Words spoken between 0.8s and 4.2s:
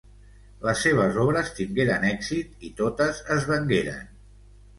seves obres tingueren èxit i totes es vengueren.